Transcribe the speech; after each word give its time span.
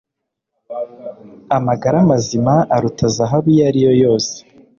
amagara 1.57 1.97
mazima 2.09 2.53
aruta 2.75 3.05
zahabu 3.15 3.47
iyo 3.53 3.61
ari 3.69 3.79
yo 3.85 3.91
yose 4.03 4.35